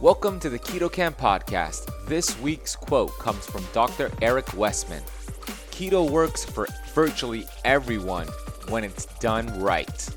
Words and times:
Welcome 0.00 0.40
to 0.40 0.48
the 0.48 0.58
Keto 0.58 0.90
Kamp 0.90 1.18
podcast. 1.18 1.90
This 2.06 2.40
week's 2.40 2.74
quote 2.74 3.12
comes 3.18 3.44
from 3.44 3.62
Dr. 3.74 4.10
Eric 4.22 4.56
Westman. 4.56 5.02
Keto 5.70 6.10
works 6.10 6.42
for 6.42 6.66
virtually 6.94 7.44
everyone 7.66 8.26
when 8.70 8.82
it's 8.82 9.04
done 9.18 9.60
right. 9.60 10.08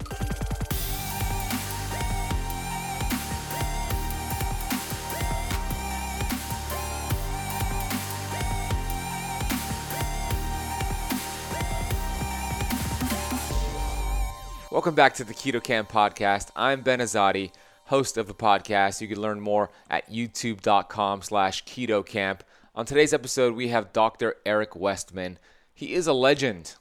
Welcome 14.71 14.95
back 14.95 15.13
to 15.15 15.25
the 15.25 15.33
Keto 15.33 15.61
Kamp 15.61 15.91
podcast. 15.91 16.51
I'm 16.55 16.79
Ben 16.79 16.99
Azadi 16.99 17.51
host 17.85 18.17
of 18.17 18.27
the 18.27 18.33
podcast. 18.33 19.01
You 19.01 19.07
can 19.07 19.21
learn 19.21 19.39
more 19.39 19.69
at 19.89 20.09
youtube.com 20.09 21.21
slash 21.21 21.63
keto 21.65 22.05
camp. 22.05 22.43
On 22.75 22.85
today's 22.85 23.13
episode, 23.13 23.55
we 23.55 23.67
have 23.69 23.93
Dr. 23.93 24.35
Eric 24.45 24.75
Westman. 24.75 25.37
He 25.73 25.93
is 25.93 26.07
a 26.07 26.13
legend, 26.13 26.75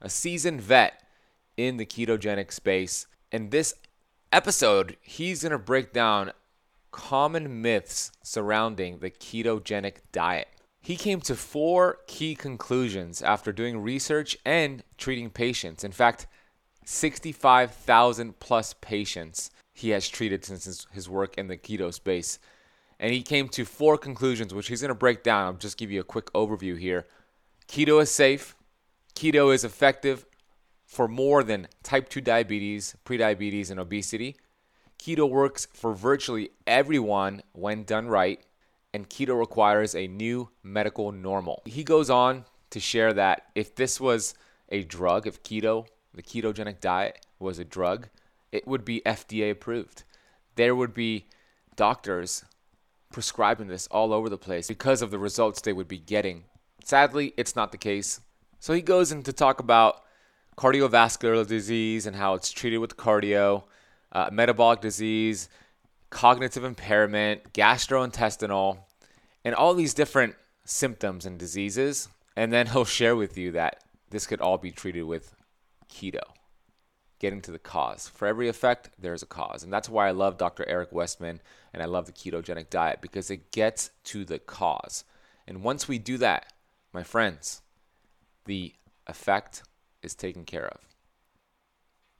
a 0.00 0.10
seasoned 0.10 0.60
vet 0.60 1.02
in 1.56 1.76
the 1.76 1.86
ketogenic 1.86 2.52
space. 2.52 3.06
In 3.32 3.50
this 3.50 3.74
episode, 4.32 4.96
he's 5.00 5.42
going 5.42 5.52
to 5.52 5.58
break 5.58 5.92
down 5.92 6.32
common 6.90 7.62
myths 7.62 8.10
surrounding 8.22 8.98
the 8.98 9.10
ketogenic 9.10 9.96
diet. 10.12 10.48
He 10.80 10.96
came 10.96 11.20
to 11.22 11.34
four 11.34 11.98
key 12.06 12.34
conclusions 12.34 13.20
after 13.20 13.52
doing 13.52 13.78
research 13.82 14.36
and 14.44 14.82
treating 14.96 15.30
patients. 15.30 15.84
In 15.84 15.92
fact, 15.92 16.26
65,000 16.84 18.38
plus 18.38 18.74
patients 18.80 19.50
he 19.78 19.90
has 19.90 20.08
treated 20.08 20.44
since 20.44 20.86
his, 20.92 21.08
work 21.08 21.38
in 21.38 21.46
the 21.46 21.56
keto 21.56 21.92
space. 21.92 22.38
And 22.98 23.12
he 23.12 23.22
came 23.22 23.48
to 23.50 23.64
four 23.64 23.96
conclusions, 23.96 24.52
which 24.52 24.68
he's 24.68 24.80
going 24.80 24.88
to 24.88 24.94
break 24.94 25.22
down. 25.22 25.46
I'll 25.46 25.52
just 25.52 25.78
give 25.78 25.90
you 25.90 26.00
a 26.00 26.04
quick 26.04 26.32
overview 26.32 26.78
here. 26.78 27.06
Keto 27.68 28.02
is 28.02 28.10
safe, 28.10 28.56
keto 29.14 29.54
is 29.54 29.62
effective 29.62 30.26
for 30.84 31.06
more 31.06 31.44
than 31.44 31.68
type 31.82 32.08
2 32.08 32.20
diabetes, 32.20 32.96
prediabetes, 33.04 33.70
and 33.70 33.78
obesity. 33.78 34.36
Keto 34.98 35.28
works 35.28 35.68
for 35.72 35.94
virtually 35.94 36.50
everyone 36.66 37.42
when 37.52 37.84
done 37.84 38.08
right, 38.08 38.40
and 38.92 39.08
keto 39.08 39.38
requires 39.38 39.94
a 39.94 40.08
new 40.08 40.48
medical 40.62 41.12
normal. 41.12 41.62
He 41.66 41.84
goes 41.84 42.10
on 42.10 42.46
to 42.70 42.80
share 42.80 43.12
that 43.12 43.42
if 43.54 43.76
this 43.76 44.00
was 44.00 44.34
a 44.70 44.82
drug, 44.82 45.26
if 45.26 45.42
keto, 45.42 45.86
the 46.14 46.22
ketogenic 46.22 46.80
diet 46.80 47.24
was 47.38 47.58
a 47.58 47.64
drug, 47.64 48.08
it 48.52 48.66
would 48.66 48.84
be 48.84 49.02
FDA 49.04 49.50
approved. 49.50 50.04
There 50.54 50.74
would 50.74 50.94
be 50.94 51.26
doctors 51.76 52.44
prescribing 53.12 53.68
this 53.68 53.86
all 53.88 54.12
over 54.12 54.28
the 54.28 54.38
place 54.38 54.68
because 54.68 55.02
of 55.02 55.10
the 55.10 55.18
results 55.18 55.60
they 55.60 55.72
would 55.72 55.88
be 55.88 55.98
getting. 55.98 56.44
Sadly, 56.84 57.34
it's 57.36 57.56
not 57.56 57.72
the 57.72 57.78
case. 57.78 58.20
So 58.58 58.72
he 58.72 58.82
goes 58.82 59.12
in 59.12 59.22
to 59.24 59.32
talk 59.32 59.60
about 59.60 60.02
cardiovascular 60.56 61.46
disease 61.46 62.06
and 62.06 62.16
how 62.16 62.34
it's 62.34 62.50
treated 62.50 62.78
with 62.78 62.96
cardio, 62.96 63.64
uh, 64.12 64.28
metabolic 64.32 64.80
disease, 64.80 65.48
cognitive 66.10 66.64
impairment, 66.64 67.52
gastrointestinal, 67.52 68.78
and 69.44 69.54
all 69.54 69.74
these 69.74 69.94
different 69.94 70.34
symptoms 70.64 71.24
and 71.24 71.38
diseases. 71.38 72.08
And 72.36 72.52
then 72.52 72.66
he'll 72.66 72.84
share 72.84 73.14
with 73.14 73.38
you 73.38 73.52
that 73.52 73.84
this 74.10 74.26
could 74.26 74.40
all 74.40 74.58
be 74.58 74.70
treated 74.70 75.04
with 75.04 75.34
keto 75.90 76.20
getting 77.18 77.40
to 77.42 77.50
the 77.50 77.58
cause. 77.58 78.08
For 78.08 78.26
every 78.26 78.48
effect, 78.48 78.90
there's 78.98 79.22
a 79.22 79.26
cause. 79.26 79.62
And 79.62 79.72
that's 79.72 79.88
why 79.88 80.08
I 80.08 80.12
love 80.12 80.38
Dr. 80.38 80.64
Eric 80.68 80.92
Westman 80.92 81.40
and 81.72 81.82
I 81.82 81.86
love 81.86 82.06
the 82.06 82.12
ketogenic 82.12 82.70
diet 82.70 83.00
because 83.00 83.30
it 83.30 83.50
gets 83.50 83.90
to 84.04 84.24
the 84.24 84.38
cause. 84.38 85.04
And 85.46 85.62
once 85.62 85.88
we 85.88 85.98
do 85.98 86.18
that, 86.18 86.52
my 86.92 87.02
friends, 87.02 87.62
the 88.44 88.74
effect 89.06 89.62
is 90.02 90.14
taken 90.14 90.44
care 90.44 90.66
of. 90.66 90.80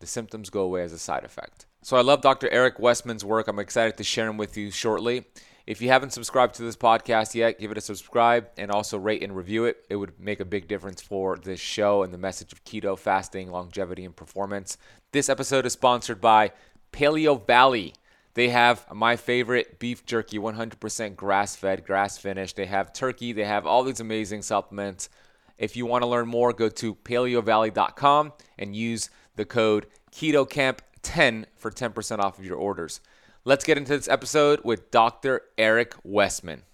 The 0.00 0.06
symptoms 0.06 0.50
go 0.50 0.62
away 0.62 0.82
as 0.82 0.92
a 0.92 0.98
side 0.98 1.24
effect. 1.24 1.66
So 1.82 1.96
I 1.96 2.02
love 2.02 2.20
Dr. 2.20 2.48
Eric 2.50 2.78
Westman's 2.78 3.24
work. 3.24 3.48
I'm 3.48 3.58
excited 3.58 3.96
to 3.96 4.04
share 4.04 4.28
him 4.28 4.36
with 4.36 4.56
you 4.56 4.70
shortly. 4.70 5.24
If 5.68 5.82
you 5.82 5.90
haven't 5.90 6.14
subscribed 6.14 6.54
to 6.54 6.62
this 6.62 6.78
podcast 6.78 7.34
yet, 7.34 7.58
give 7.58 7.70
it 7.70 7.76
a 7.76 7.82
subscribe 7.82 8.48
and 8.56 8.70
also 8.70 8.96
rate 8.96 9.22
and 9.22 9.36
review 9.36 9.66
it. 9.66 9.84
It 9.90 9.96
would 9.96 10.18
make 10.18 10.40
a 10.40 10.46
big 10.46 10.66
difference 10.66 11.02
for 11.02 11.36
this 11.36 11.60
show 11.60 12.04
and 12.04 12.10
the 12.10 12.16
message 12.16 12.54
of 12.54 12.64
keto, 12.64 12.98
fasting, 12.98 13.50
longevity, 13.50 14.06
and 14.06 14.16
performance. 14.16 14.78
This 15.12 15.28
episode 15.28 15.66
is 15.66 15.74
sponsored 15.74 16.22
by 16.22 16.52
Paleo 16.90 17.46
Valley. 17.46 17.92
They 18.32 18.48
have 18.48 18.86
my 18.94 19.16
favorite 19.16 19.78
beef 19.78 20.06
jerky, 20.06 20.38
100% 20.38 21.16
grass 21.16 21.54
fed, 21.54 21.84
grass 21.84 22.16
finished. 22.16 22.56
They 22.56 22.64
have 22.64 22.94
turkey, 22.94 23.34
they 23.34 23.44
have 23.44 23.66
all 23.66 23.82
these 23.82 24.00
amazing 24.00 24.40
supplements. 24.40 25.10
If 25.58 25.76
you 25.76 25.84
want 25.84 26.00
to 26.00 26.08
learn 26.08 26.28
more, 26.28 26.54
go 26.54 26.70
to 26.70 26.94
paleovalley.com 26.94 28.32
and 28.58 28.74
use 28.74 29.10
the 29.36 29.44
code 29.44 29.86
KETOKAMP10 30.12 31.44
for 31.56 31.70
10% 31.70 32.20
off 32.20 32.38
of 32.38 32.46
your 32.46 32.56
orders. 32.56 33.02
Let's 33.48 33.64
get 33.64 33.78
into 33.78 33.96
this 33.96 34.08
episode 34.08 34.60
with 34.62 34.90
Dr. 34.90 35.40
Eric 35.56 35.94
Westman. 36.04 36.64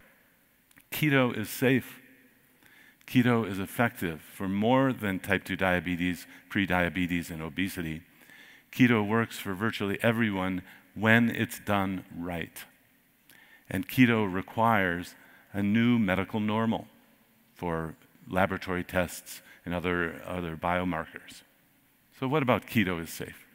Keto 0.90 1.32
is 1.38 1.48
safe. 1.48 2.00
Keto 3.06 3.48
is 3.48 3.60
effective 3.60 4.20
for 4.20 4.48
more 4.48 4.92
than 4.92 5.20
type 5.20 5.44
2 5.44 5.54
diabetes, 5.54 6.26
prediabetes, 6.50 7.30
and 7.30 7.40
obesity. 7.40 8.02
Keto 8.72 9.06
works 9.06 9.38
for 9.38 9.54
virtually 9.54 10.00
everyone 10.02 10.62
when 10.96 11.30
it's 11.30 11.60
done 11.60 12.04
right. 12.12 12.64
And 13.70 13.86
keto 13.86 14.26
requires 14.26 15.14
a 15.52 15.62
new 15.62 15.96
medical 16.00 16.40
normal 16.40 16.88
for 17.54 17.94
laboratory 18.28 18.82
tests 18.82 19.42
and 19.64 19.72
other, 19.72 20.20
other 20.26 20.56
biomarkers. 20.56 21.42
So, 22.18 22.26
what 22.26 22.42
about 22.42 22.66
keto 22.66 23.00
is 23.00 23.10
safe? 23.10 23.46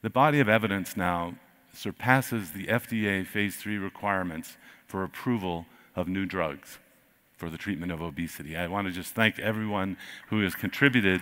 The 0.00 0.08
body 0.08 0.40
of 0.40 0.48
evidence 0.48 0.96
now 0.96 1.34
surpasses 1.76 2.52
the 2.52 2.66
FDA 2.66 3.26
phase 3.26 3.56
three 3.56 3.78
requirements 3.78 4.56
for 4.86 5.04
approval 5.04 5.66
of 5.94 6.08
new 6.08 6.26
drugs 6.26 6.78
for 7.36 7.50
the 7.50 7.58
treatment 7.58 7.92
of 7.92 8.00
obesity. 8.00 8.56
I 8.56 8.66
want 8.66 8.86
to 8.86 8.92
just 8.92 9.14
thank 9.14 9.38
everyone 9.38 9.96
who 10.28 10.42
has 10.42 10.54
contributed 10.54 11.20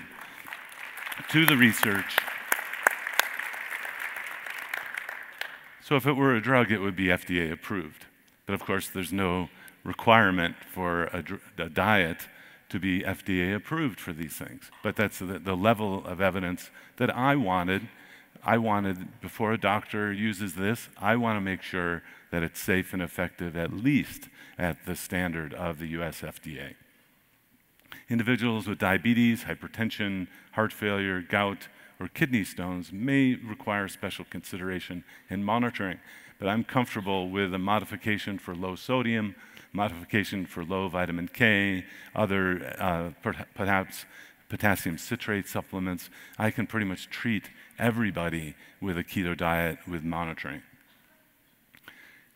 to 1.31 1.45
the 1.45 1.57
research. 1.57 2.17
So, 5.83 5.97
if 5.97 6.07
it 6.07 6.13
were 6.13 6.35
a 6.35 6.41
drug, 6.41 6.73
it 6.73 6.79
would 6.79 6.97
be 6.97 7.07
FDA 7.07 7.53
approved. 7.53 8.07
But 8.47 8.55
of 8.55 8.65
course, 8.65 8.89
there's 8.89 9.13
no 9.13 9.49
requirement 9.85 10.57
for 10.73 11.05
a, 11.05 11.25
a 11.59 11.69
diet 11.69 12.29
to 12.71 12.79
be 12.79 13.01
FDA 13.01 13.55
approved 13.55 14.01
for 14.01 14.13
these 14.13 14.33
things. 14.33 14.71
But 14.83 14.97
that's 14.97 15.19
the, 15.19 15.39
the 15.39 15.57
level 15.57 16.05
of 16.07 16.21
evidence 16.21 16.71
that 16.97 17.15
I 17.15 17.37
wanted 17.37 17.89
I 18.43 18.59
wanted, 18.59 19.21
before 19.21 19.53
a 19.53 19.59
doctor 19.59 20.13
uses 20.13 20.55
this, 20.55 20.89
I 20.99 21.17
want 21.17 21.37
to 21.37 21.41
make 21.41 21.63
sure 21.63 22.03
that 22.31 22.43
it's 22.43 22.61
safe 22.61 22.93
and 22.93 23.03
effective, 23.03 23.57
at 23.57 23.73
least 23.73 24.29
at 24.59 24.87
the 24.87 24.97
standard 24.97 25.55
of 25.55 25.79
the 25.79 25.87
US 25.89 26.21
FDA. 26.21 26.75
Individuals 28.09 28.67
with 28.67 28.79
diabetes, 28.79 29.45
hypertension, 29.45 30.27
heart 30.53 30.73
failure, 30.73 31.23
gout, 31.23 31.69
or 32.01 32.09
kidney 32.09 32.45
stones 32.45 32.93
may 32.93 33.35
require 33.35 33.89
special 33.89 34.25
consideration 34.29 35.05
and 35.31 35.45
monitoring, 35.45 35.99
but 36.39 36.49
I'm 36.49 36.65
comfortable 36.65 37.31
with 37.31 37.55
a 37.55 37.59
modification 37.59 38.39
for 38.39 38.55
low 38.55 38.75
sodium, 38.75 39.37
modification 39.73 40.45
for 40.45 40.65
low 40.65 40.89
vitamin 40.89 41.29
K, 41.29 41.85
other 42.15 42.75
uh, 42.79 43.11
perhaps 43.55 44.07
potassium 44.49 44.99
citrate 44.99 45.49
supplements. 45.49 46.11
I 46.39 46.51
can 46.51 46.67
pretty 46.67 46.87
much 46.87 47.09
treat 47.11 47.51
everybody 47.79 48.55
with 48.81 48.99
a 48.99 49.05
keto 49.05 49.37
diet 49.37 49.79
with 49.89 50.03
monitoring. 50.03 50.63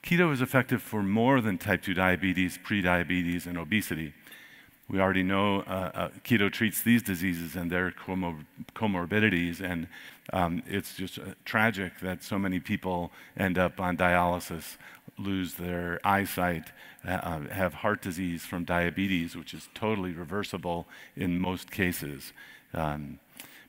Keto 0.02 0.32
is 0.32 0.41
effective 0.41 0.80
for 0.80 1.03
more 1.03 1.41
than 1.41 1.59
type 1.59 1.83
2 1.83 1.94
diabetes, 1.94 2.59
prediabetes, 2.59 3.47
and 3.47 3.59
obesity. 3.59 4.15
We 4.90 5.00
already 5.00 5.22
know 5.22 5.60
uh, 5.60 5.90
uh, 5.94 6.08
keto 6.24 6.50
treats 6.50 6.82
these 6.82 7.02
diseases 7.02 7.56
and 7.56 7.70
their 7.70 7.90
comor- 7.90 8.46
comorbidities, 8.74 9.60
and 9.60 9.86
um, 10.32 10.62
it's 10.66 10.96
just 10.96 11.18
uh, 11.18 11.34
tragic 11.44 12.00
that 12.00 12.22
so 12.22 12.38
many 12.38 12.58
people 12.58 13.12
end 13.36 13.58
up 13.58 13.80
on 13.80 13.98
dialysis, 13.98 14.76
lose 15.18 15.54
their 15.54 16.00
eyesight, 16.04 16.72
uh, 17.06 17.40
have 17.50 17.74
heart 17.74 18.00
disease 18.00 18.46
from 18.46 18.64
diabetes, 18.64 19.36
which 19.36 19.52
is 19.52 19.68
totally 19.74 20.12
reversible 20.12 20.86
in 21.16 21.38
most 21.38 21.70
cases. 21.70 22.32
Um, 22.72 23.18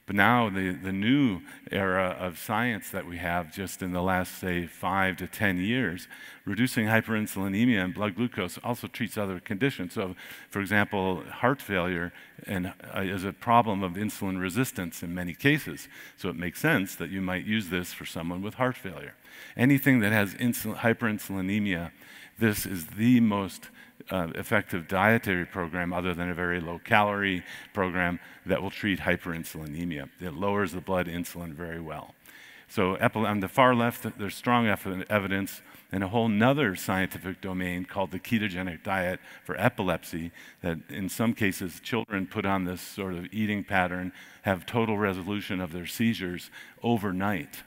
but 0.10 0.16
now, 0.16 0.50
the, 0.50 0.72
the 0.72 0.92
new 0.92 1.42
era 1.72 2.18
of 2.20 2.40
science 2.40 2.90
that 2.90 3.06
we 3.06 3.18
have 3.18 3.54
just 3.54 3.84
in 3.84 3.92
the 3.92 4.02
last, 4.02 4.40
say, 4.40 4.66
five 4.66 5.18
to 5.18 5.28
10 5.28 5.60
years, 5.60 6.08
reducing 6.46 6.88
hyperinsulinemia 6.88 7.84
and 7.84 7.94
blood 7.94 8.16
glucose 8.16 8.58
also 8.64 8.88
treats 8.88 9.20
other 9.20 9.40
conditions. 9.40 9.94
So, 9.94 10.16
for 10.50 10.62
example, 10.62 11.22
heart 11.30 11.62
failure 11.62 12.12
and, 12.48 12.74
uh, 12.92 13.02
is 13.02 13.24
a 13.24 13.32
problem 13.32 13.84
of 13.84 13.92
insulin 13.92 14.42
resistance 14.42 15.04
in 15.04 15.14
many 15.14 15.36
cases. 15.36 15.88
So, 16.18 16.30
it 16.30 16.36
makes 16.36 16.60
sense 16.60 16.96
that 16.96 17.12
you 17.12 17.22
might 17.22 17.46
use 17.46 17.70
this 17.70 17.94
for 17.94 18.08
someone 18.08 18.42
with 18.42 18.56
heart 18.56 18.78
failure. 18.78 19.14
Anything 19.56 20.00
that 20.00 20.12
has 20.12 20.34
insul- 20.34 20.78
hyperinsulinemia, 20.78 21.92
this 22.40 22.66
is 22.66 22.88
the 22.88 23.20
most 23.20 23.68
uh, 24.10 24.28
effective 24.36 24.88
dietary 24.88 25.46
program, 25.46 25.94
other 25.94 26.14
than 26.14 26.30
a 26.30 26.34
very 26.34 26.60
low 26.60 26.80
calorie 26.80 27.44
program, 27.74 28.20
that 28.46 28.62
will 28.62 28.72
treat 28.72 29.00
hyperinsulinemia. 29.00 30.10
It 30.20 30.34
lowers 30.34 30.72
the 30.72 30.82
blood 30.82 31.08
insulin 31.08 31.54
very 31.54 31.80
well. 31.80 32.16
So, 32.68 32.98
on 32.98 33.40
the 33.40 33.48
far 33.48 33.74
left, 33.74 34.06
there's 34.20 34.36
strong 34.36 34.68
evidence 34.68 35.62
in 35.92 36.04
a 36.04 36.08
whole 36.08 36.30
nother 36.30 36.76
scientific 36.76 37.42
domain 37.42 37.84
called 37.84 38.12
the 38.12 38.20
ketogenic 38.20 38.84
diet 38.84 39.20
for 39.44 39.60
epilepsy 39.60 40.32
that 40.62 40.78
in 40.90 41.10
some 41.10 41.34
cases 41.34 41.80
children 41.80 42.28
put 42.28 42.46
on 42.46 42.66
this 42.66 42.82
sort 42.82 43.16
of 43.16 43.26
eating 43.34 43.64
pattern 43.64 44.12
have 44.44 44.68
total 44.68 45.00
resolution 45.00 45.60
of 45.60 45.72
their 45.72 45.88
seizures 45.88 46.52
overnight 46.84 47.64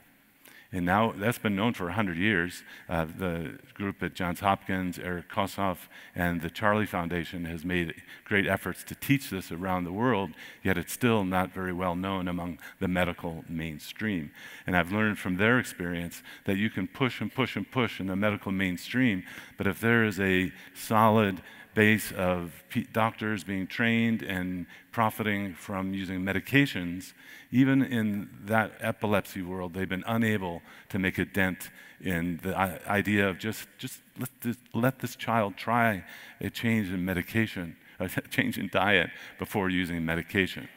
and 0.73 0.87
now 0.87 1.13
that's 1.15 1.37
been 1.37 1.55
known 1.55 1.73
for 1.73 1.85
100 1.85 2.17
years. 2.17 2.63
Uh, 2.89 3.05
the 3.05 3.59
group 3.75 4.01
at 4.01 4.15
Johns 4.15 4.39
Hopkins, 4.39 4.97
Eric 4.97 5.29
Kossoff, 5.29 5.87
and 6.15 6.41
the 6.41 6.49
Charlie 6.49 6.87
Foundation 6.87 7.45
has 7.45 7.63
made 7.63 7.93
great 8.25 8.47
efforts 8.47 8.83
to 8.85 8.95
teach 8.95 9.29
this 9.29 9.51
around 9.51 9.83
the 9.83 9.91
world, 9.91 10.31
yet 10.63 10.77
it's 10.77 10.91
still 10.91 11.23
not 11.23 11.53
very 11.53 11.71
well 11.71 11.95
known 11.95 12.27
among 12.27 12.57
the 12.79 12.87
medical 12.87 13.45
mainstream. 13.47 14.31
And 14.65 14.75
I've 14.75 14.91
learned 14.91 15.19
from 15.19 15.37
their 15.37 15.59
experience 15.59 16.23
that 16.45 16.57
you 16.57 16.71
can 16.71 16.87
push 16.87 17.21
and 17.21 17.31
push 17.31 17.55
and 17.55 17.69
push 17.69 17.99
in 17.99 18.07
the 18.07 18.15
medical 18.15 18.51
mainstream, 18.51 19.23
but 19.57 19.67
if 19.67 19.79
there 19.79 20.03
is 20.03 20.19
a 20.19 20.51
solid 20.73 21.41
base 21.73 22.11
of 22.11 22.51
doctors 22.91 23.43
being 23.43 23.67
trained 23.67 24.21
and 24.21 24.65
profiting 24.91 25.53
from 25.53 25.93
using 25.93 26.21
medications, 26.21 27.13
even 27.51 27.83
in 27.83 28.29
that 28.45 28.73
epilepsy 28.79 29.41
world, 29.41 29.73
they've 29.73 29.89
been 29.89 30.03
unable 30.07 30.61
to 30.89 30.99
make 30.99 31.17
a 31.17 31.25
dent 31.25 31.69
in 32.01 32.39
the 32.43 32.55
idea 32.87 33.27
of 33.27 33.39
just, 33.39 33.67
just 33.77 34.01
let, 34.19 34.29
this, 34.41 34.57
let 34.73 34.99
this 34.99 35.15
child 35.15 35.55
try 35.55 36.03
a 36.41 36.49
change 36.49 36.89
in 36.89 37.03
medication, 37.03 37.75
a 37.99 38.09
change 38.29 38.57
in 38.57 38.69
diet 38.69 39.09
before 39.39 39.69
using 39.69 40.05
medication. 40.05 40.67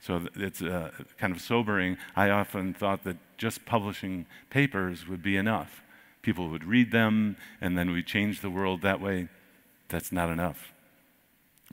So 0.00 0.28
it's 0.34 0.60
uh, 0.60 0.90
kind 1.16 1.34
of 1.34 1.40
sobering. 1.40 1.96
I 2.14 2.28
often 2.28 2.74
thought 2.74 3.04
that 3.04 3.16
just 3.38 3.64
publishing 3.64 4.26
papers 4.50 5.08
would 5.08 5.22
be 5.22 5.36
enough. 5.36 5.82
People 6.20 6.50
would 6.50 6.64
read 6.64 6.92
them, 6.92 7.36
and 7.60 7.76
then 7.76 7.90
we'd 7.90 8.06
change 8.06 8.40
the 8.40 8.50
world 8.50 8.82
that 8.82 9.00
way 9.00 9.28
that's 9.88 10.12
not 10.12 10.30
enough. 10.30 10.72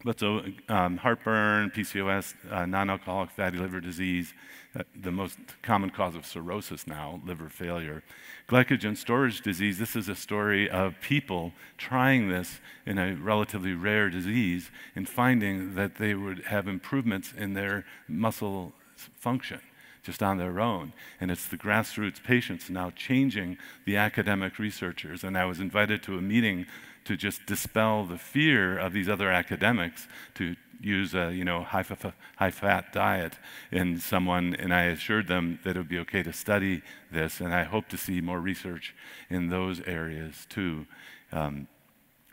But 0.03 0.19
so 0.19 0.41
um, 0.67 0.97
heartburn, 0.97 1.71
PCOS, 1.71 2.33
uh, 2.49 2.65
non-alcoholic 2.65 3.31
fatty 3.31 3.57
liver 3.57 3.79
disease, 3.79 4.33
uh, 4.75 4.83
the 4.99 5.11
most 5.11 5.37
common 5.61 5.89
cause 5.89 6.15
of 6.15 6.25
cirrhosis 6.25 6.87
now, 6.87 7.21
liver 7.25 7.49
failure. 7.49 8.03
Glycogen 8.49 8.97
storage 8.97 9.41
disease, 9.41 9.77
this 9.77 9.95
is 9.95 10.09
a 10.09 10.15
story 10.15 10.69
of 10.69 10.95
people 11.01 11.53
trying 11.77 12.29
this 12.29 12.59
in 12.85 12.97
a 12.97 13.13
relatively 13.15 13.73
rare 13.73 14.09
disease 14.09 14.71
and 14.95 15.07
finding 15.07 15.75
that 15.75 15.95
they 15.95 16.15
would 16.15 16.45
have 16.45 16.67
improvements 16.67 17.33
in 17.37 17.53
their 17.53 17.85
muscle 18.07 18.73
function 18.95 19.59
just 20.03 20.23
on 20.23 20.37
their 20.37 20.59
own. 20.59 20.93
And 21.19 21.29
it's 21.29 21.47
the 21.47 21.57
grassroots 21.57 22.23
patients 22.23 22.69
now 22.69 22.91
changing 22.91 23.57
the 23.85 23.97
academic 23.97 24.57
researchers. 24.57 25.23
And 25.23 25.37
I 25.37 25.45
was 25.45 25.59
invited 25.59 26.01
to 26.03 26.17
a 26.17 26.21
meeting 26.21 26.65
to 27.05 27.17
just 27.17 27.45
dispel 27.45 28.05
the 28.05 28.17
fear 28.17 28.77
of 28.77 28.93
these 28.93 29.09
other 29.09 29.31
academics 29.31 30.07
to 30.35 30.55
use 30.79 31.13
a 31.13 31.31
you 31.31 31.45
know 31.45 31.61
high, 31.61 31.81
f- 31.81 32.13
high 32.37 32.49
fat 32.49 32.91
diet 32.91 33.33
in 33.71 33.99
someone 33.99 34.55
and 34.55 34.73
i 34.73 34.85
assured 34.85 35.27
them 35.27 35.59
that 35.63 35.75
it 35.75 35.79
would 35.79 35.87
be 35.87 35.99
okay 35.99 36.23
to 36.23 36.33
study 36.33 36.81
this 37.11 37.39
and 37.39 37.53
i 37.53 37.63
hope 37.63 37.87
to 37.87 37.97
see 37.97 38.19
more 38.19 38.39
research 38.39 38.95
in 39.29 39.49
those 39.49 39.79
areas 39.81 40.45
too. 40.49 40.85
Um, 41.31 41.67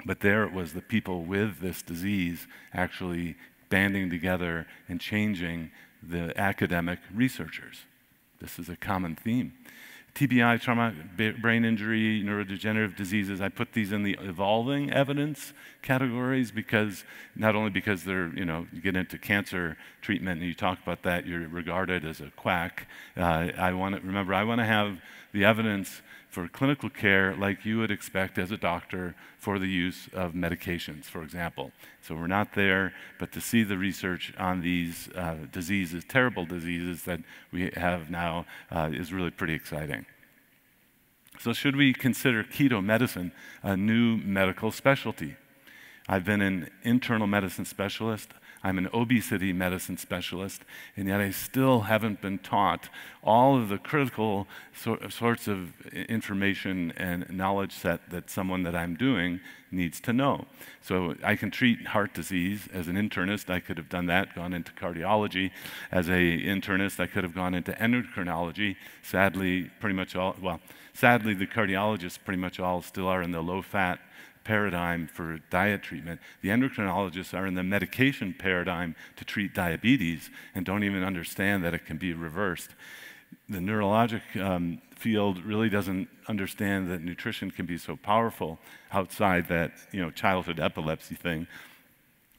but 0.05 0.21
there 0.21 0.45
it 0.45 0.53
was 0.53 0.73
the 0.73 0.83
people 0.83 1.25
with 1.25 1.61
this 1.61 1.83
disease 1.83 2.47
actually 2.73 3.37
banding 3.69 4.11
together 4.11 4.67
and 4.89 5.01
changing 5.01 5.71
the 6.03 6.33
academic 6.39 7.01
researchers. 7.13 7.83
This 8.41 8.59
is 8.59 8.69
a 8.69 8.77
common 8.77 9.17
theme 9.17 9.53
TBI, 10.15 10.61
trauma, 10.61 10.95
brain 11.41 11.65
injury, 11.65 12.23
neurodegenerative 12.25 12.97
diseases, 12.97 13.41
I 13.41 13.49
put 13.49 13.73
these 13.73 13.93
in 13.93 14.03
the 14.03 14.19
evolving 14.21 14.91
evidence 14.93 15.53
categories 15.83 16.51
because 16.51 17.05
not 17.37 17.55
only 17.55 17.71
because 17.71 18.05
they're, 18.05 18.29
you 18.35 18.45
know, 18.45 18.67
you 18.73 18.81
get 18.81 18.97
into 18.97 19.17
cancer 19.17 19.77
treatment 20.01 20.41
and 20.41 20.49
you 20.49 20.55
talk 20.55 20.79
about 20.83 21.03
that, 21.05 21.27
you're 21.27 21.47
regarded 21.49 22.05
as 22.05 22.21
a 22.21 22.31
quack. 22.37 22.89
Uh, 23.17 23.51
I 23.57 23.73
want 23.73 23.95
to, 23.95 24.01
remember, 24.01 24.35
I 24.35 24.43
want 24.43 24.61
to 24.61 24.65
have 24.65 25.01
the 25.33 25.45
evidence 25.45 26.03
for 26.29 26.47
clinical 26.47 26.91
care 26.91 27.35
like 27.35 27.65
you 27.65 27.79
would 27.79 27.91
expect 27.91 28.39
as 28.39 28.51
a 28.51 28.57
doctor 28.57 29.15
for 29.39 29.59
the 29.59 29.67
use 29.69 30.09
of 30.13 30.33
medications, 30.33 31.05
for 31.05 31.23
example. 31.23 31.73
So 32.03 32.15
we're 32.15 32.27
not 32.27 32.55
there, 32.55 32.93
but 33.19 33.33
to 33.33 33.41
see 33.41 33.63
the 33.63 33.79
research 33.79 34.33
on 34.39 34.61
these 34.61 35.09
uh, 35.15 35.37
diseases, 35.51 36.05
terrible 36.07 36.45
diseases 36.45 37.05
that 37.05 37.21
we 37.51 37.71
have 37.75 38.11
now, 38.11 38.47
uh, 38.71 38.91
is 38.93 39.13
really 39.13 39.31
pretty 39.31 39.55
exciting. 39.55 40.05
So, 41.41 41.53
should 41.53 41.77
we 41.77 41.93
consider 41.93 42.43
keto 42.43 42.85
medicine 42.85 43.31
a 43.63 43.77
new 43.77 44.17
medical 44.17 44.73
specialty? 44.73 45.37
I've 46.09 46.25
been 46.25 46.41
an 46.41 46.69
internal 46.83 47.29
medicine 47.29 47.65
specialist. 47.65 48.33
I'm 48.63 48.79
an 48.79 48.89
obesity 48.93 49.53
medicine 49.53 49.97
specialist, 49.97 50.65
and 50.97 51.09
yet 51.09 51.21
I 51.21 51.31
still 51.31 51.83
haven't 51.83 52.21
been 52.21 52.39
taught 52.39 52.89
all 53.23 53.57
of 53.57 53.69
the 53.69 53.79
critical 53.79 54.47
sorts 54.75 55.49
of 55.49 55.87
information 55.93 56.93
and 56.97 57.29
knowledge 57.31 57.73
set 57.73 58.11
that 58.11 58.31
someone 58.31 58.63
that 58.65 58.75
I'm 58.75 58.97
doing 58.97 59.41
needs 59.71 60.01
to 60.01 60.13
know. 60.13 60.47
So 60.81 61.15
I 61.23 61.37
can 61.37 61.51
treat 61.51 61.89
heart 61.89 62.15
disease 62.15 62.69
as 62.73 62.89
an 62.89 62.97
internist. 62.97 63.51
I 63.51 63.61
could 63.61 63.77
have 63.77 63.89
done 63.89 64.07
that, 64.07 64.35
gone 64.35 64.55
into 64.55 64.73
cardiology. 64.73 65.51
As 65.93 66.09
a 66.09 66.13
internist, 66.13 66.99
I 66.99 67.07
could 67.07 67.23
have 67.23 67.35
gone 67.35 67.55
into 67.55 67.73
endocrinology. 67.73 68.77
Sadly, 69.03 69.71
pretty 69.79 69.95
much 69.95 70.17
all, 70.17 70.37
well, 70.41 70.61
sadly, 70.95 71.35
the 71.35 71.47
cardiologists 71.47 72.19
pretty 72.25 72.41
much 72.41 72.59
all 72.59 72.81
still 72.83 73.09
are 73.09 73.23
in 73.23 73.31
the 73.31 73.43
low 73.43 73.63
fat 73.63 74.01
paradigm 74.49 75.07
for 75.07 75.39
diet 75.51 75.83
treatment. 75.83 76.19
The 76.41 76.49
endocrinologists 76.49 77.39
are 77.39 77.47
in 77.47 77.55
the 77.55 77.63
medication 77.63 78.35
paradigm 78.37 78.97
to 79.17 79.25
treat 79.27 79.53
diabetes 79.53 80.31
and 80.55 80.65
don't 80.65 80.85
even 80.85 81.05
understand 81.05 81.63
that 81.65 81.75
it 81.75 81.85
can 81.85 81.99
be 81.99 82.15
reversed. 82.15 82.71
The 83.51 83.59
neurologic 83.59 84.23
um, 84.43 84.81
field 84.97 85.45
really 85.45 85.69
doesn't 85.69 86.09
understand 86.29 86.91
that 86.91 87.03
nutrition 87.03 87.51
can 87.51 87.67
be 87.67 87.77
so 87.77 87.95
powerful 87.95 88.59
outside 88.91 89.49
that 89.49 89.73
you 89.93 90.01
know 90.01 90.11
childhood 90.11 90.59
epilepsy 90.59 91.15
thing, 91.15 91.47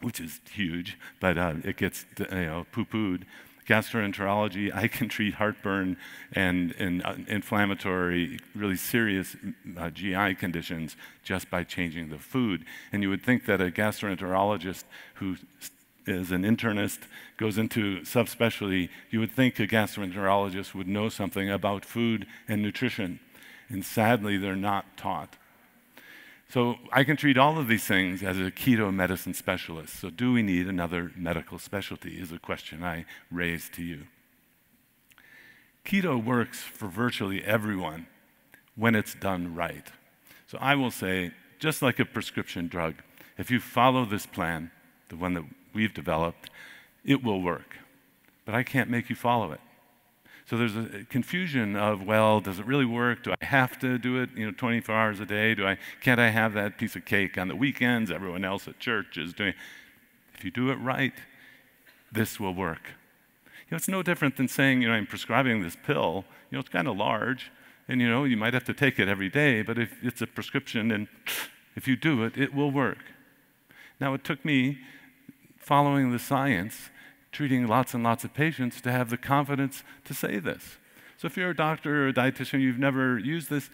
which 0.01 0.20
is 0.20 0.42
huge, 0.51 0.98
but 1.20 1.38
uh, 1.38 1.54
it 1.63 1.78
gets 1.78 2.08
you 2.18 2.48
know 2.50 2.66
poo-pooed 2.72 3.22
gastroenterology, 3.70 4.74
I 4.76 4.88
can 4.88 5.08
treat 5.08 5.36
heartburn 5.36 5.96
and, 6.34 6.74
and 6.80 7.06
uh, 7.06 7.14
inflammatory, 7.28 8.40
really 8.56 8.76
serious 8.76 9.36
uh, 9.78 9.92
GI 9.92 10.36
conditions 10.36 10.98
just 11.24 11.52
by 11.52 11.64
changing 11.64 12.10
the 12.10 12.18
food. 12.18 12.66
And 12.92 13.04
you 13.04 13.10
would 13.10 13.24
think 13.24 13.46
that 13.46 13.62
a 13.62 13.70
gastroenterologist 13.70 14.86
who 15.16 15.38
is 16.08 16.32
an 16.32 16.44
internist, 16.44 17.00
goes 17.38 17.60
into 17.60 18.02
subspecialty, 18.02 18.90
you 19.12 19.20
would 19.20 19.32
think 19.32 19.60
a 19.60 19.68
gastroenterologist 19.68 20.74
would 20.74 20.88
know 20.88 21.08
something 21.08 21.50
about 21.50 21.86
food 21.86 22.26
and 22.48 22.64
nutrition. 22.64 23.20
And 23.70 23.86
sadly, 23.86 24.38
they're 24.38 24.56
not 24.56 24.98
taught. 24.98 25.38
So 26.50 26.77
I 26.91 27.03
can 27.03 27.15
treat 27.15 27.38
all 27.38 27.60
of 27.60 27.68
these 27.68 27.84
things 27.84 28.24
as 28.24 28.39
a 28.39 28.50
keto 28.50 28.91
medicine 28.91 29.36
specialist. 29.36 30.00
So 30.00 30.10
do 30.10 30.34
we 30.34 30.41
need 30.41 30.68
another 30.68 31.12
medical 31.15 31.60
specialty 31.60 32.20
is 32.20 32.32
a 32.32 32.39
question 32.39 32.84
I 32.84 33.06
raise 33.32 33.70
to 33.75 33.84
you. 33.84 34.08
Keto 35.86 36.24
works 36.24 36.60
for 36.62 36.88
virtually 36.88 37.44
everyone 37.44 38.08
when 38.75 38.96
it's 38.96 39.13
done 39.13 39.53
right. 39.53 39.91
So 40.48 40.58
I 40.60 40.74
will 40.74 40.89
say, 40.89 41.32
just 41.60 41.84
like 41.84 42.00
a 42.00 42.06
prescription 42.06 42.68
drug, 42.68 42.96
if 43.38 43.51
you 43.51 43.60
follow 43.60 44.06
this 44.06 44.25
plan, 44.25 44.72
the 45.10 45.18
one 45.18 45.36
that 45.36 45.46
we've 45.74 45.94
developed, 45.94 46.50
it 47.06 47.24
will 47.24 47.41
work. 47.41 47.77
But 48.46 48.56
I 48.56 48.63
can't 48.63 48.89
make 48.89 49.10
you 49.10 49.15
follow 49.15 49.51
it. 49.51 49.62
So 50.50 50.58
there's 50.58 50.75
a 50.75 51.06
confusion 51.12 51.75
of, 51.75 52.01
well, 52.01 52.39
does 52.39 52.58
it 52.58 52.65
really 52.65 52.86
work? 52.86 53.22
Do 53.22 53.36
I 53.39 53.46
have 53.46 53.77
to 53.79 54.00
do 54.00 54.20
it, 54.20 54.32
you 54.36 54.48
know, 54.48 54.51
24 54.51 54.96
hours 54.96 55.20
a 55.20 55.25
day? 55.25 55.53
Do 55.53 55.68
I, 55.68 55.77
can't 56.01 56.20
I 56.20 56.29
have 56.29 56.53
that 56.53 56.79
piece 56.79 56.96
of 56.96 57.06
cake 57.06 57.38
on 57.38 57.50
the 57.50 57.56
weekends? 57.56 58.10
Everyone 58.10 58.44
else 58.44 58.68
at 58.68 58.79
church 58.79 59.15
is 59.15 59.32
doing. 59.32 59.53
If 60.34 60.44
you 60.44 60.50
do 60.50 60.72
it 60.72 60.77
right, 60.77 61.13
this 62.12 62.39
will 62.39 62.56
work. 62.56 62.82
You 63.46 63.72
know, 63.72 63.75
it's 63.75 63.88
no 63.88 64.01
different 64.01 64.38
than 64.38 64.48
saying, 64.48 64.82
you 64.82 64.88
know, 64.88 64.96
I'm 64.96 65.06
prescribing 65.06 65.62
this 65.62 65.75
pill. 65.86 66.25
You 66.50 66.56
know, 66.56 66.62
it's 66.62 66.70
kind 66.70 66.88
of 66.88 66.98
large, 66.98 67.51
and 67.88 68.01
you 68.01 68.10
know, 68.10 68.24
you 68.24 68.36
might 68.36 68.56
have 68.56 68.63
to 68.63 68.74
take 68.74 68.98
it 68.98 69.08
every 69.08 69.29
day. 69.29 69.62
But 69.62 69.77
if 69.77 70.03
it's 70.03 70.24
a 70.24 70.27
prescription, 70.27 70.89
and 70.89 71.10
if 71.75 71.88
you 71.88 71.96
do 71.96 72.24
it, 72.24 72.36
it 72.36 72.56
will 72.56 72.72
work. 72.72 73.06
Now, 74.01 74.15
it 74.15 74.24
took 74.24 74.44
me 74.44 74.79
following 75.60 76.12
the 76.12 76.18
science 76.18 76.89
treating 77.31 77.67
lots 77.67 77.93
and 77.93 78.03
lots 78.03 78.24
of 78.24 78.33
patients 78.33 78.81
to 78.81 78.91
have 78.91 79.09
the 79.09 79.17
confidence 79.17 79.83
to 80.05 80.13
say 80.13 80.39
this. 80.39 80.77
So 81.17 81.27
if 81.27 81.38
you're 81.38 81.50
a 81.50 81.55
doctor 81.55 82.05
or 82.05 82.07
a 82.09 82.13
dietitian, 82.13 82.62
you've 82.62 82.79
never 82.79 83.19
used 83.19 83.50
this, 83.50 83.69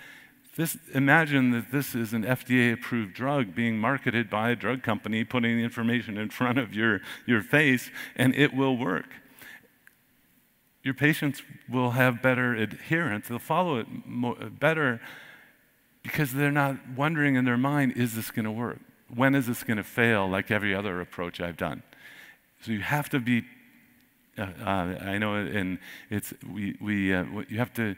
this, 0.57 0.77
imagine 0.93 1.51
that 1.51 1.71
this 1.71 1.93
is 1.93 2.13
an 2.13 2.24
FDA 2.24 2.74
approved 2.74 3.13
drug 3.13 3.53
being 3.53 3.77
marketed 3.77 4.29
by 4.29 4.50
a 4.50 4.55
drug 4.55 4.83
company, 4.83 5.24
putting 5.24 5.57
the 5.57 5.63
information 5.63 6.17
in 6.17 6.29
front 6.29 6.57
of 6.57 6.74
your, 6.74 7.01
your 7.25 7.41
face, 7.41 7.91
and 8.15 8.33
it 8.35 8.53
will 8.53 8.77
work. 8.77 9.07
Your 10.83 10.93
patients 10.93 11.41
will 11.69 11.91
have 11.91 12.21
better 12.21 12.53
adherence, 12.53 13.27
they'll 13.27 13.39
follow 13.39 13.77
it 13.77 13.88
more, 14.05 14.35
better 14.35 15.01
because 16.03 16.33
they're 16.33 16.51
not 16.51 16.77
wondering 16.95 17.35
in 17.35 17.45
their 17.45 17.57
mind, 17.57 17.93
is 17.95 18.15
this 18.15 18.29
going 18.29 18.45
to 18.45 18.51
work? 18.51 18.79
When 19.13 19.33
is 19.33 19.47
this 19.47 19.63
going 19.63 19.77
to 19.77 19.83
fail, 19.83 20.29
like 20.29 20.51
every 20.51 20.74
other 20.74 21.01
approach 21.01 21.41
I've 21.41 21.57
done? 21.57 21.81
So 22.65 22.72
you 22.72 22.81
have 22.81 23.10
to 23.10 23.19
be 23.19 23.45
uh, 24.38 24.48
uh, 24.60 24.98
I 25.01 25.17
know, 25.17 25.36
and 25.36 25.77
it's 26.10 26.34
we, 26.51 26.75
we 26.81 27.13
uh, 27.13 27.24
you 27.48 27.60
have 27.60 27.74
to 27.75 27.95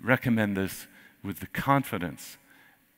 recommend 0.00 0.56
this 0.56 0.86
with 1.24 1.40
the 1.40 1.46
confidence 1.46 2.36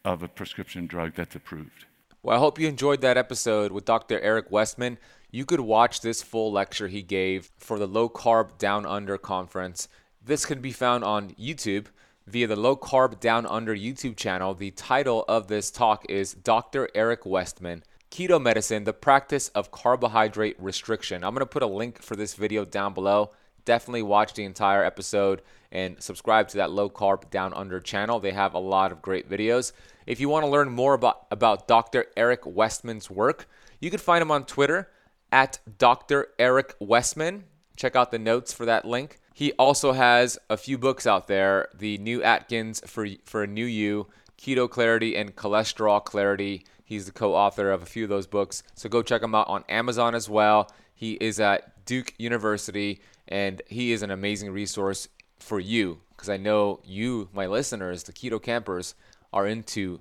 of 0.05 0.23
a 0.23 0.29
prescription 0.29 0.87
drug 0.87 1.15
that's 1.15 1.37
approved. 1.37 1.87
Well, 2.23 2.37
I 2.37 2.41
hope 2.41 2.59
you 2.59 2.69
enjoyed 2.69 3.01
that 3.03 3.17
episode 3.17 3.71
with 3.71 3.85
Dr. 3.85 4.21
Eric 4.21 4.51
Westman. 4.51 4.99
You 5.31 5.45
could 5.45 5.61
watch 5.61 6.01
this 6.01 6.23
full 6.23 6.53
lecture 6.53 6.89
he 6.89 7.03
gave 7.03 7.51
for 7.57 7.79
the 7.79 7.87
Low 7.87 8.09
Carb 8.09 8.59
Down 8.59 8.85
Under 8.85 9.17
conference. 9.17 9.89
This 10.23 10.45
can 10.45 10.61
be 10.61 10.73
found 10.73 11.05
on 11.05 11.31
YouTube 11.33 11.87
via 12.27 12.47
the 12.47 12.57
Low 12.57 12.77
Carb 12.77 13.21
Down 13.21 13.47
Under 13.47 13.75
YouTube 13.75 14.17
channel. 14.17 14.53
The 14.53 14.73
title 14.73 15.25
of 15.29 15.49
this 15.49 15.71
talk 15.71 16.05
is 16.09 16.35
Dr. 16.35 16.89
Eric 16.95 17.25
Westman 17.25 17.83
Keto 18.15 18.41
Medicine, 18.41 18.85
the 18.85 18.93
practice 18.93 19.49
of 19.57 19.73
carbohydrate 19.73 20.55
restriction. 20.61 21.25
I'm 21.25 21.35
going 21.35 21.41
to 21.41 21.47
put 21.47 21.65
a 21.65 21.67
link 21.67 22.01
for 22.01 22.15
this 22.15 22.35
video 22.35 22.65
down 22.65 22.95
below. 22.95 23.33
Definitely 23.65 24.03
watch 24.03 24.35
the 24.35 24.45
entire 24.45 24.85
episode 24.85 25.43
and 25.73 26.01
subscribe 26.01 26.47
to 26.51 26.59
that 26.59 26.71
low 26.71 26.89
carb 26.89 27.29
down 27.31 27.53
under 27.53 27.81
channel. 27.81 28.21
They 28.21 28.31
have 28.31 28.55
a 28.55 28.61
lot 28.61 28.93
of 28.93 29.03
great 29.03 29.29
videos. 29.29 29.73
If 30.07 30.21
you 30.21 30.29
want 30.29 30.45
to 30.45 30.49
learn 30.49 30.71
more 30.71 30.95
about, 30.95 31.27
about 31.33 31.67
Dr. 31.67 32.07
Eric 32.17 32.47
Westman's 32.47 33.11
work, 33.11 33.49
you 33.81 33.91
can 33.91 33.99
find 33.99 34.23
him 34.23 34.31
on 34.31 34.45
Twitter 34.45 34.91
at 35.33 35.59
Dr. 35.79 36.29
Eric 36.39 36.77
Westman. 36.79 37.43
Check 37.75 37.97
out 37.97 38.13
the 38.13 38.21
notes 38.21 38.53
for 38.53 38.65
that 38.65 38.85
link. 38.85 39.19
He 39.33 39.51
also 39.55 39.91
has 39.91 40.39
a 40.49 40.57
few 40.57 40.79
books 40.79 41.05
out 41.05 41.27
there 41.27 41.69
The 41.77 41.99
New 41.99 42.23
Atkins 42.23 42.81
for, 42.87 43.09
for 43.25 43.43
a 43.43 43.49
New 43.49 43.67
You, 43.67 44.07
Keto 44.39 44.71
Clarity, 44.71 45.17
and 45.17 45.35
Cholesterol 45.35 46.05
Clarity. 46.05 46.65
He's 46.85 47.07
the 47.07 47.13
co 47.13 47.35
author 47.35 47.71
of 47.71 47.83
a 47.83 47.87
few 47.87 48.05
of 48.05 48.11
those 48.11 48.27
books. 48.27 48.63
So 48.75 48.89
go 48.89 49.03
check 49.03 49.23
him 49.23 49.35
out 49.35 49.49
on 49.49 49.65
Amazon 49.69 50.15
as 50.15 50.29
well. 50.29 50.71
He 50.95 51.15
is 51.15 51.41
at 51.41 51.85
Duke 51.87 52.15
University 52.19 53.01
and 53.27 53.63
he 53.67 53.93
is 53.93 54.03
an 54.03 54.11
amazing 54.11 54.51
resource 54.51 55.09
for 55.39 55.59
you 55.59 56.01
because 56.11 56.29
I 56.29 56.37
know 56.37 56.81
you, 56.85 57.29
my 57.33 57.47
listeners, 57.47 58.05
the 58.05 58.13
keto 58.13 58.41
campers, 58.41 58.95
are 59.33 59.47
into 59.47 60.01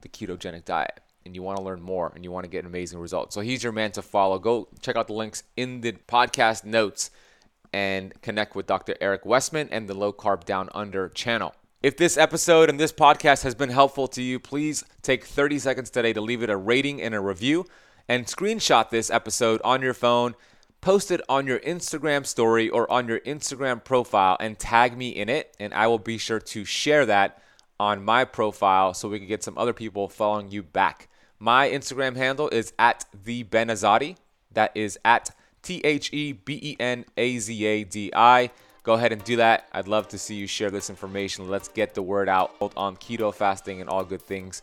the 0.00 0.08
ketogenic 0.08 0.64
diet 0.64 1.00
and 1.24 1.34
you 1.34 1.42
want 1.42 1.58
to 1.58 1.62
learn 1.62 1.82
more 1.82 2.12
and 2.14 2.24
you 2.24 2.30
want 2.30 2.44
to 2.44 2.50
get 2.50 2.64
amazing 2.64 2.98
results. 2.98 3.34
So 3.34 3.40
he's 3.40 3.62
your 3.62 3.72
man 3.72 3.92
to 3.92 4.02
follow. 4.02 4.38
Go 4.38 4.68
check 4.80 4.96
out 4.96 5.06
the 5.06 5.12
links 5.12 5.42
in 5.56 5.80
the 5.80 5.92
podcast 5.92 6.64
notes 6.64 7.10
and 7.72 8.20
connect 8.22 8.54
with 8.56 8.66
Dr. 8.66 8.96
Eric 9.00 9.24
Westman 9.24 9.68
and 9.70 9.88
the 9.88 9.94
Low 9.94 10.12
Carb 10.12 10.44
Down 10.44 10.68
Under 10.74 11.08
channel. 11.08 11.54
If 11.82 11.96
this 11.96 12.16
episode 12.16 12.68
and 12.68 12.78
this 12.78 12.92
podcast 12.92 13.42
has 13.42 13.54
been 13.54 13.70
helpful 13.70 14.06
to 14.08 14.22
you, 14.22 14.38
please 14.38 14.84
take 15.02 15.24
30 15.24 15.58
seconds 15.58 15.90
today 15.90 16.12
to 16.12 16.20
leave 16.20 16.42
it 16.42 16.50
a 16.50 16.56
rating 16.56 17.00
and 17.00 17.14
a 17.14 17.20
review 17.20 17.64
and 18.08 18.26
screenshot 18.26 18.90
this 18.90 19.10
episode 19.10 19.60
on 19.64 19.80
your 19.80 19.94
phone 19.94 20.34
post 20.80 21.10
it 21.10 21.20
on 21.28 21.46
your 21.46 21.58
Instagram 21.60 22.24
story 22.24 22.68
or 22.68 22.90
on 22.90 23.08
your 23.08 23.20
Instagram 23.20 23.82
profile 23.82 24.36
and 24.40 24.58
tag 24.58 24.96
me 24.96 25.10
in 25.10 25.28
it, 25.28 25.54
and 25.60 25.74
I 25.74 25.86
will 25.86 25.98
be 25.98 26.18
sure 26.18 26.40
to 26.40 26.64
share 26.64 27.06
that 27.06 27.42
on 27.78 28.04
my 28.04 28.24
profile 28.24 28.94
so 28.94 29.08
we 29.08 29.18
can 29.18 29.28
get 29.28 29.42
some 29.42 29.58
other 29.58 29.72
people 29.72 30.08
following 30.08 30.50
you 30.50 30.62
back. 30.62 31.08
My 31.38 31.68
Instagram 31.68 32.16
handle 32.16 32.48
is 32.48 32.72
at 32.78 33.06
the 33.24 33.44
Benazadi. 33.44 34.16
That 34.52 34.72
is 34.74 34.98
at 35.04 35.30
T 35.62 35.80
H 35.84 36.12
E 36.12 36.32
B 36.32 36.58
E 36.62 36.76
N 36.80 37.04
A 37.16 37.38
Z 37.38 37.64
A 37.64 37.84
D 37.84 38.10
I. 38.14 38.50
Go 38.82 38.94
ahead 38.94 39.12
and 39.12 39.22
do 39.24 39.36
that. 39.36 39.68
I'd 39.72 39.88
love 39.88 40.08
to 40.08 40.18
see 40.18 40.34
you 40.34 40.46
share 40.46 40.70
this 40.70 40.88
information. 40.88 41.50
Let's 41.50 41.68
get 41.68 41.94
the 41.94 42.02
word 42.02 42.28
out 42.28 42.52
on 42.76 42.96
keto 42.96 43.34
fasting 43.34 43.80
and 43.80 43.90
all 43.90 44.04
good 44.04 44.22
things, 44.22 44.62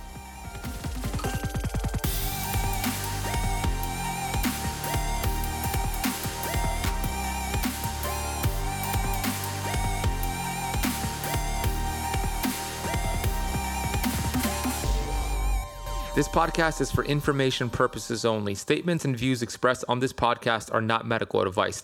This 16.15 16.29
podcast 16.29 16.79
is 16.79 16.91
for 16.91 17.03
information 17.03 17.69
purposes 17.69 18.23
only. 18.23 18.55
Statements 18.55 19.03
and 19.03 19.17
views 19.17 19.41
expressed 19.41 19.83
on 19.89 19.99
this 19.99 20.13
podcast 20.13 20.73
are 20.73 20.79
not 20.79 21.05
medical 21.05 21.41
advice. 21.41 21.83